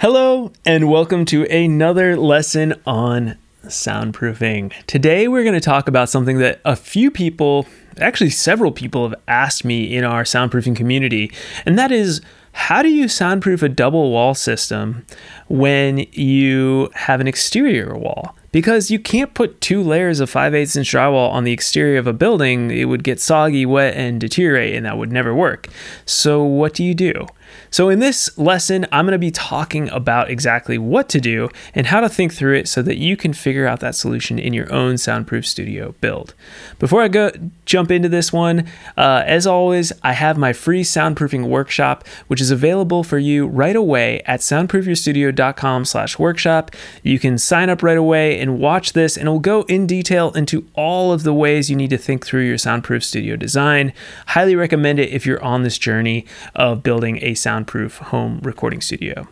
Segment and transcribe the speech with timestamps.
[0.00, 4.72] Hello, and welcome to another lesson on soundproofing.
[4.86, 7.66] Today, we're going to talk about something that a few people,
[7.98, 11.30] actually, several people, have asked me in our soundproofing community,
[11.66, 15.04] and that is how do you soundproof a double wall system
[15.48, 18.34] when you have an exterior wall?
[18.52, 22.06] Because you can't put two layers of 5 8 inch drywall on the exterior of
[22.06, 25.68] a building, it would get soggy, wet, and deteriorate, and that would never work.
[26.06, 27.26] So, what do you do?
[27.70, 31.86] So, in this lesson, I'm going to be talking about exactly what to do and
[31.86, 34.70] how to think through it so that you can figure out that solution in your
[34.72, 36.34] own soundproof studio build.
[36.78, 37.32] Before I go
[37.64, 42.50] jump into this one, uh, as always, I have my free soundproofing workshop, which is
[42.50, 46.70] available for you right away at soundproofyourstudio.com/workshop.
[47.02, 50.32] You can sign up right away and watch this, and it will go in detail
[50.32, 53.92] into all of the ways you need to think through your soundproof studio design.
[54.28, 59.26] Highly recommend it if you're on this journey of building a soundproof home recording studio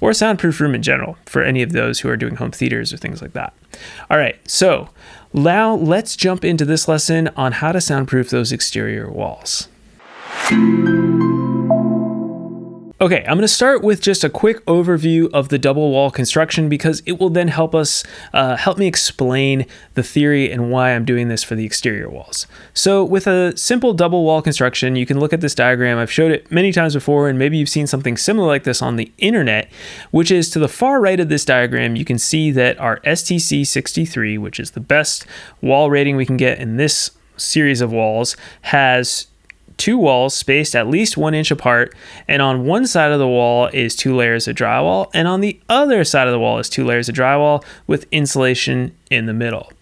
[0.00, 2.92] or a soundproof room in general for any of those who are doing home theaters
[2.92, 3.52] or things like that.
[4.10, 4.90] All right, so
[5.32, 9.68] now let's jump into this lesson on how to soundproof those exterior walls.
[13.00, 16.68] Okay, I'm going to start with just a quick overview of the double wall construction
[16.68, 21.04] because it will then help us, uh, help me explain the theory and why I'm
[21.04, 22.48] doing this for the exterior walls.
[22.74, 25.96] So, with a simple double wall construction, you can look at this diagram.
[25.96, 28.96] I've showed it many times before, and maybe you've seen something similar like this on
[28.96, 29.70] the internet,
[30.10, 33.64] which is to the far right of this diagram, you can see that our STC
[33.64, 35.24] 63, which is the best
[35.60, 39.28] wall rating we can get in this series of walls, has
[39.78, 41.94] two walls spaced at least one inch apart,
[42.28, 45.58] and on one side of the wall is two layers of drywall, and on the
[45.68, 49.72] other side of the wall is two layers of drywall with insulation in the middle.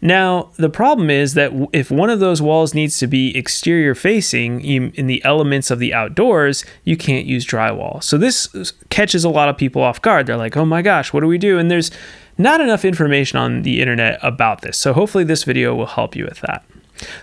[0.00, 4.60] Now, the problem is that if one of those walls needs to be exterior facing
[4.60, 8.00] in the elements of the outdoors, you can't use drywall.
[8.00, 10.26] So this catches a lot of people off guard.
[10.26, 11.58] They're like, oh my gosh, what do we do?
[11.58, 11.90] And there's
[12.36, 14.78] not enough information on the internet about this.
[14.78, 16.64] So hopefully this video will help you with that.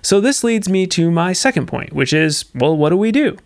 [0.01, 3.37] So this leads me to my second point, which is well, what do we do?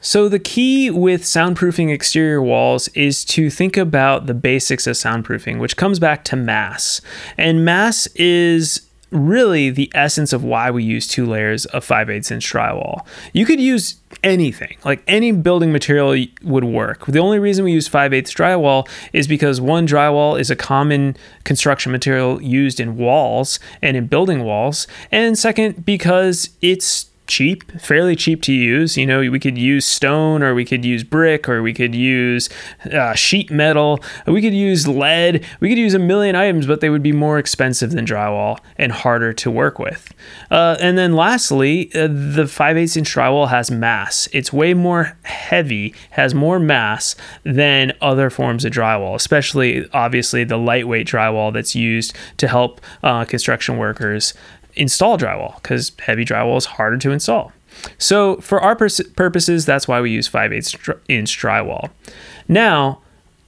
[0.00, 5.58] So, the key with soundproofing exterior walls is to think about the basics of soundproofing,
[5.58, 7.00] which comes back to mass.
[7.36, 12.30] And mass is really the essence of why we use two layers of 5 8
[12.30, 13.06] inch drywall.
[13.32, 17.06] You could use anything, like any building material would work.
[17.06, 21.16] The only reason we use 5 8 drywall is because one, drywall is a common
[21.44, 24.86] construction material used in walls and in building walls.
[25.10, 28.96] And second, because it's cheap, fairly cheap to use.
[28.96, 32.48] You know, we could use stone or we could use brick or we could use
[32.92, 34.00] uh, sheet metal.
[34.26, 35.44] We could use lead.
[35.60, 38.90] We could use a million items, but they would be more expensive than drywall and
[38.90, 40.12] harder to work with.
[40.50, 44.28] Uh, and then lastly, uh, the 5 8 inch drywall has mass.
[44.32, 47.14] It's way more heavy, has more mass
[47.44, 53.24] than other forms of drywall, especially obviously the lightweight drywall that's used to help uh,
[53.24, 54.34] construction workers
[54.78, 57.52] install drywall because heavy drywall is harder to install.
[57.98, 60.74] So for our pers- purposes, that's why we use 5 8
[61.08, 61.90] inch drywall.
[62.48, 63.00] Now,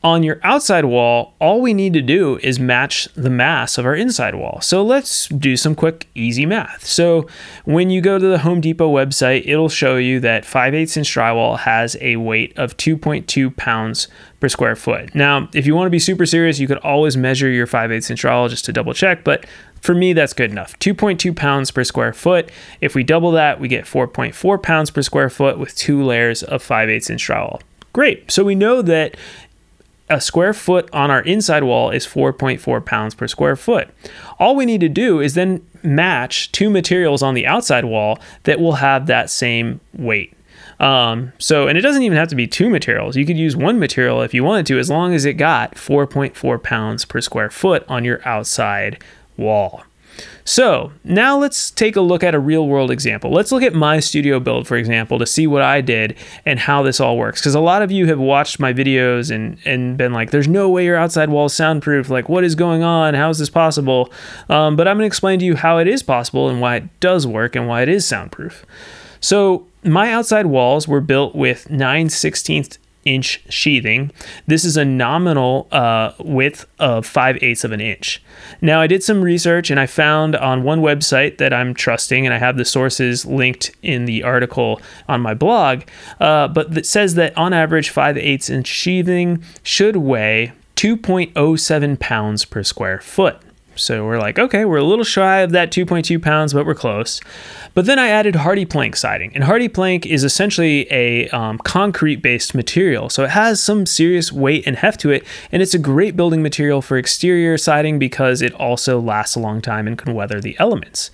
[0.02, 3.94] on your outside wall, all we need to do is match the mass of our
[3.94, 4.58] inside wall.
[4.62, 6.86] So let's do some quick, easy math.
[6.86, 7.26] So
[7.66, 11.14] when you go to the Home Depot website, it'll show you that 5 8 inch
[11.14, 14.08] drywall has a weight of 2.2 pounds
[14.40, 15.14] per square foot.
[15.14, 18.10] Now, if you want to be super serious, you could always measure your 5 8
[18.10, 19.44] inch drywall just to double check, but
[19.80, 20.78] for me, that's good enough.
[20.78, 22.50] 2.2 pounds per square foot.
[22.80, 26.62] If we double that, we get 4.4 pounds per square foot with two layers of
[26.62, 27.60] 5 8 inch drywall.
[27.92, 28.30] Great.
[28.30, 29.16] So we know that
[30.08, 33.88] a square foot on our inside wall is 4.4 pounds per square foot.
[34.38, 38.60] All we need to do is then match two materials on the outside wall that
[38.60, 40.34] will have that same weight.
[40.80, 43.14] Um, so, and it doesn't even have to be two materials.
[43.14, 46.62] You could use one material if you wanted to, as long as it got 4.4
[46.62, 49.02] pounds per square foot on your outside
[49.40, 49.82] wall.
[50.44, 53.30] So now let's take a look at a real world example.
[53.30, 56.82] Let's look at my studio build, for example, to see what I did and how
[56.82, 57.40] this all works.
[57.40, 60.68] Because a lot of you have watched my videos and, and been like, there's no
[60.68, 62.10] way your outside wall is soundproof.
[62.10, 63.14] Like, what is going on?
[63.14, 64.12] How is this possible?
[64.48, 67.00] Um, but I'm going to explain to you how it is possible and why it
[67.00, 68.66] does work and why it is soundproof.
[69.20, 74.10] So my outside walls were built with 9 16th inch sheathing.
[74.46, 78.22] This is a nominal uh, width of 5 eighths of an inch.
[78.60, 82.34] Now, I did some research and I found on one website that I'm trusting, and
[82.34, 85.82] I have the sources linked in the article on my blog,
[86.20, 92.44] uh, but that says that on average, 5 eighths inch sheathing should weigh 2.07 pounds
[92.44, 93.40] per square foot.
[93.76, 97.20] So we're like, okay, we're a little shy of that 2.2 pounds, but we're close.
[97.72, 103.24] But then I added HardiePlank siding, and HardiePlank is essentially a um, concrete-based material, so
[103.24, 106.82] it has some serious weight and heft to it, and it's a great building material
[106.82, 111.10] for exterior siding because it also lasts a long time and can weather the elements.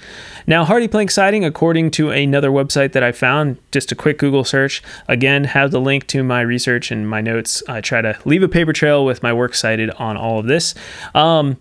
[0.47, 4.82] Now, HardiePlank siding, according to another website that I found, just a quick Google search,
[5.08, 7.62] again, have the link to my research and my notes.
[7.69, 10.75] I try to leave a paper trail with my work cited on all of this.
[11.14, 11.58] Um,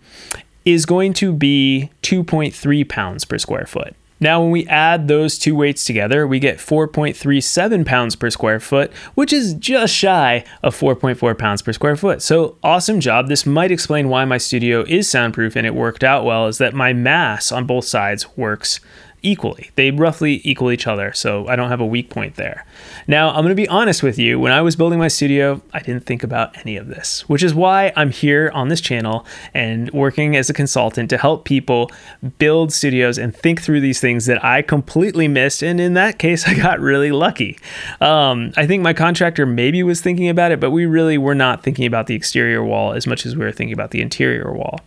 [0.65, 3.95] is going to be 2.3 pounds per square foot.
[4.19, 8.93] Now, when we add those two weights together, we get 4.37 pounds per square foot,
[9.13, 12.21] which is just shy of 4.4 pounds per square foot.
[12.21, 13.27] So, awesome job.
[13.27, 16.73] This might explain why my studio is soundproof and it worked out well, is that
[16.73, 18.79] my mass on both sides works
[19.25, 19.71] equally.
[19.75, 22.65] They roughly equal each other, so I don't have a weak point there.
[23.07, 24.39] Now, I'm going to be honest with you.
[24.39, 27.53] When I was building my studio, I didn't think about any of this, which is
[27.53, 31.91] why I'm here on this channel and working as a consultant to help people
[32.37, 35.63] build studios and think through these things that I completely missed.
[35.63, 37.57] And in that case, I got really lucky.
[38.01, 41.63] Um, I think my contractor maybe was thinking about it, but we really were not
[41.63, 44.79] thinking about the exterior wall as much as we were thinking about the interior wall.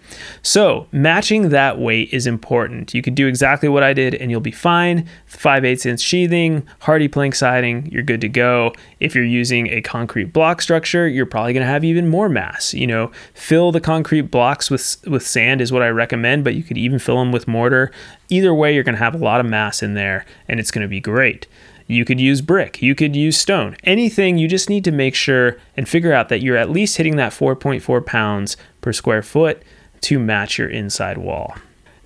[0.42, 2.94] So, matching that weight is important.
[2.94, 5.08] You can do exactly what I did and you'll be fine.
[5.26, 8.72] 5 8 inch sheathing, HardiePlank siding, you're good to go.
[9.00, 12.74] If you're using a concrete block structure, you're probably going to have even more mass.
[12.74, 16.62] You know, fill the concrete blocks with with sand is what I recommend, but you
[16.62, 17.90] could even fill them with mortar.
[18.28, 20.82] Either way, you're going to have a lot of mass in there and it's going
[20.82, 21.46] to be great.
[21.86, 24.36] You could use brick, you could use stone, anything.
[24.36, 27.32] You just need to make sure and figure out that you're at least hitting that
[27.32, 29.62] 4.4 pounds per square foot
[30.02, 31.56] to match your inside wall.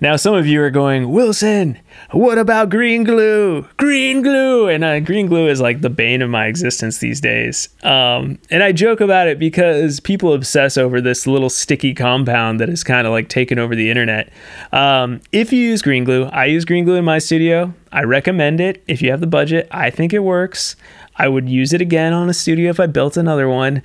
[0.03, 1.79] Now, some of you are going, Wilson,
[2.11, 3.65] what about green glue?
[3.77, 4.67] Green glue!
[4.67, 7.69] And uh, green glue is like the bane of my existence these days.
[7.83, 12.67] Um, and I joke about it because people obsess over this little sticky compound that
[12.67, 14.29] has kind of like taken over the internet.
[14.73, 17.73] Um, if you use green glue, I use green glue in my studio.
[17.93, 19.69] I recommend it if you have the budget.
[19.71, 20.75] I think it works.
[21.15, 23.81] I would use it again on a studio if I built another one.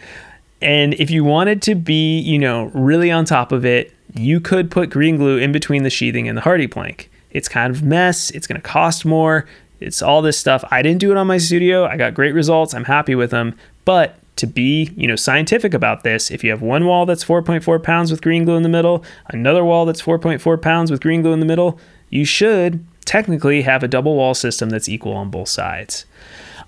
[0.61, 4.71] And if you wanted to be, you know, really on top of it, you could
[4.71, 7.07] put green glue in between the sheathing and the HardiePlank.
[7.31, 8.31] It's kind of mess.
[8.31, 9.47] It's going to cost more.
[9.81, 10.65] It's all this stuff.
[10.71, 11.87] I didn't do it on my studio.
[11.87, 12.75] I got great results.
[12.75, 13.57] I'm happy with them.
[13.85, 17.83] But to be, you know, scientific about this, if you have one wall that's 4.4
[17.83, 21.33] pounds with green glue in the middle, another wall that's 4.4 pounds with green glue
[21.33, 21.79] in the middle,
[22.09, 26.07] you should technically have a double wall system that's equal on both sides.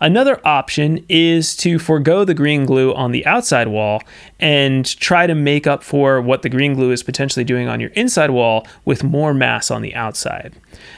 [0.01, 4.03] Another option is to forego the green glue on the outside wall
[4.39, 7.91] and try to make up for what the green glue is potentially doing on your
[7.91, 10.55] inside wall with more mass on the outside.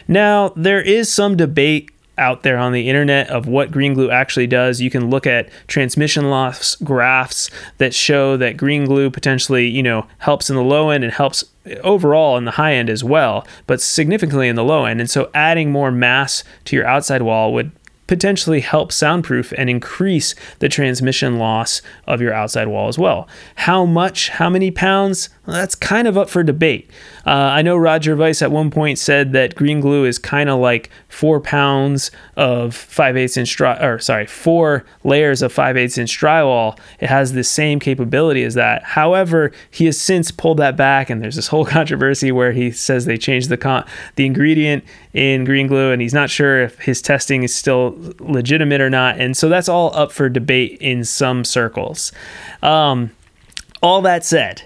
[0.07, 4.47] Now, there is some debate out there on the internet of what green glue actually
[4.47, 4.81] does.
[4.81, 10.07] You can look at transmission loss graphs that show that green glue potentially, you know,
[10.19, 11.45] helps in the low end and helps
[11.83, 15.01] overall in the high end as well, but significantly in the low end.
[15.01, 17.73] And so adding more mass to your outside wall would
[18.07, 23.29] potentially help soundproof and increase the transmission loss of your outside wall as well.
[23.57, 25.29] How much, how many pounds?
[25.44, 26.89] Well, that's kind of up for debate.
[27.27, 30.61] Uh, I know Roger Weiss at one point said that green glue is kind of
[30.61, 35.99] like four pounds of 5 8 inch dry, or sorry, four layers of 5 8
[35.99, 36.79] inch drywall.
[37.00, 38.85] It has the same capability as that.
[38.85, 43.06] However, he has since pulled that back, and there's this whole controversy where he says
[43.06, 43.85] they changed the con-
[44.15, 48.81] the ingredient in green glue, and he's not sure if his testing is still legitimate
[48.81, 49.19] or not.
[49.19, 52.12] And so that's all up for debate in some circles.
[52.62, 53.11] Um,
[53.83, 54.62] all that said,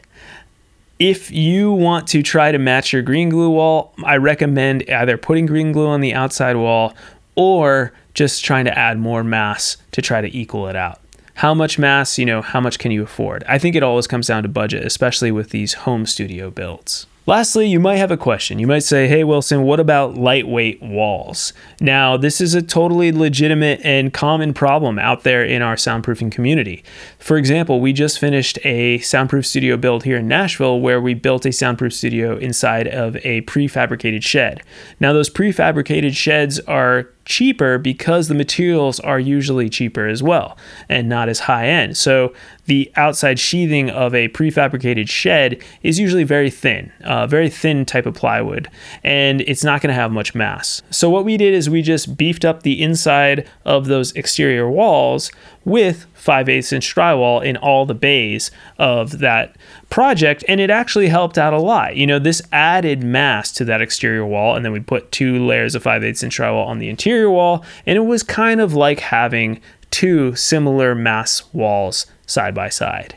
[0.98, 5.47] if you want to try to match your green glue wall, I recommend either putting
[5.47, 6.94] green glue on the outside wall
[7.35, 11.00] or just trying to add more mass to try to equal it out.
[11.35, 13.44] How much mass, you know, how much can you afford?
[13.47, 17.06] I think it always comes down to budget, especially with these home studio builds.
[17.28, 18.61] Lastly, you might have a question.
[18.61, 21.52] You might say, Hey, Wilson, what about lightweight walls?
[21.80, 26.85] Now, this is a totally legitimate and common problem out there in our soundproofing community.
[27.18, 31.45] For example, we just finished a soundproof studio build here in Nashville where we built
[31.45, 34.62] a soundproof studio inside of a prefabricated shed.
[35.00, 40.56] Now, those prefabricated sheds are cheaper because the materials are usually cheaper as well
[40.88, 41.97] and not as high end.
[41.97, 42.33] So
[42.66, 48.06] the outside sheathing of a prefabricated shed is usually very thin, uh, very thin type
[48.06, 48.68] of plywood,
[49.02, 50.82] and it's not going to have much mass.
[50.90, 55.30] So what we did is we just beefed up the inside of those exterior walls
[55.64, 59.56] with 5 8 inch drywall in all the bays of that
[59.90, 63.82] project and it actually helped out a lot you know this added mass to that
[63.82, 66.88] exterior wall and then we put two layers of 5 8 inch drywall on the
[66.88, 72.68] interior wall and it was kind of like having two similar mass walls side by
[72.68, 73.16] side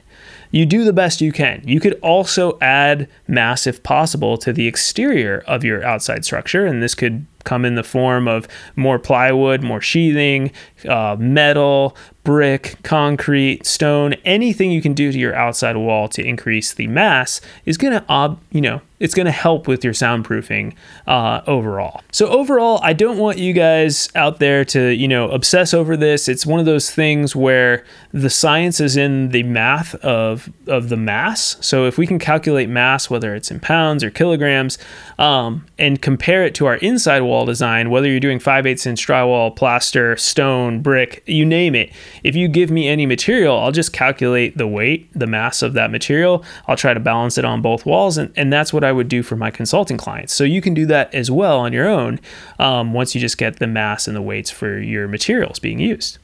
[0.52, 1.62] you do the best you can.
[1.66, 6.82] You could also add mass, if possible, to the exterior of your outside structure, and
[6.82, 10.52] this could come in the form of more plywood, more sheathing,
[10.88, 16.74] uh, metal, brick, concrete, stone, anything you can do to your outside wall to increase
[16.74, 20.76] the mass is going to, uh, you know, it's going to help with your soundproofing
[21.08, 22.02] uh, overall.
[22.12, 26.28] So overall, I don't want you guys out there to you know obsess over this.
[26.28, 30.98] It's one of those things where the science is in the math of of the
[30.98, 31.58] mass.
[31.62, 34.78] So if we can calculate mass, whether it's in pounds or kilograms,
[35.18, 39.06] um, and compare it to our inside wall design, whether you're doing 5 8 inch
[39.06, 41.92] drywall, plaster, stone, brick, you name it.
[42.24, 45.92] If you give me any material, I'll just calculate the weight, the mass of that
[45.92, 46.44] material.
[46.68, 49.24] I'll try to balance it on both walls, and, and that's what I would do
[49.24, 50.34] for my consulting clients.
[50.34, 52.20] So you can do that as well on your own
[52.58, 56.18] um, once you just get the mass and the weights for your materials being used.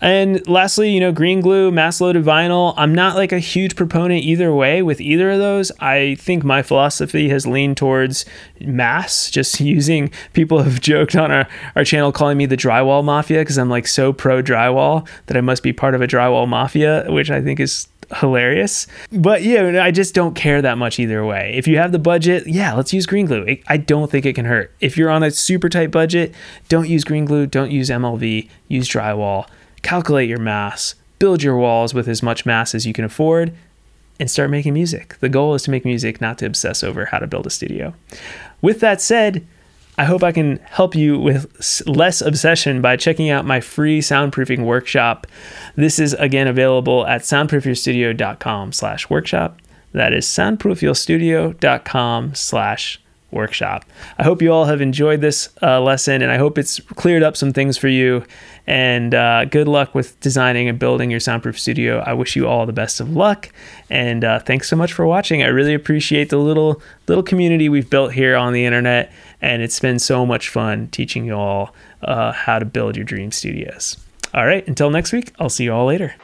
[0.00, 2.72] And lastly, you know, green glue, mass loaded vinyl.
[2.76, 5.72] I'm not like a huge proponent either way with either of those.
[5.80, 8.24] I think my philosophy has leaned towards
[8.60, 13.40] mass, just using people have joked on our, our channel calling me the drywall mafia
[13.40, 17.06] because I'm like so pro drywall that I must be part of a drywall mafia,
[17.08, 18.86] which I think is hilarious.
[19.12, 21.52] But yeah, I just don't care that much either way.
[21.54, 23.58] If you have the budget, yeah, let's use green glue.
[23.66, 24.72] I don't think it can hurt.
[24.80, 26.34] If you're on a super tight budget,
[26.68, 29.48] don't use green glue, don't use MLV, use drywall.
[29.82, 33.52] Calculate your mass, build your walls with as much mass as you can afford,
[34.18, 35.16] and start making music.
[35.20, 37.94] The goal is to make music, not to obsess over how to build a studio.
[38.60, 39.46] With that said,
[39.98, 44.64] I hope I can help you with less obsession by checking out my free soundproofing
[44.64, 45.26] workshop.
[45.74, 49.60] This is again available at soundproofyourstudio.com slash workshop.
[49.92, 53.00] That is soundproofyourstudio.com slash
[53.30, 53.84] workshop.
[54.18, 57.36] I hope you all have enjoyed this uh, lesson and I hope it's cleared up
[57.36, 58.24] some things for you.
[58.66, 62.00] And uh, good luck with designing and building your soundproof studio.
[62.00, 63.50] I wish you all the best of luck.
[63.90, 65.42] And uh, thanks so much for watching.
[65.42, 69.12] I really appreciate the little little community we've built here on the internet.
[69.40, 73.32] And it's been so much fun teaching you all uh, how to build your dream
[73.32, 73.96] studios.
[74.34, 76.14] All right, until next week, I'll see you all later.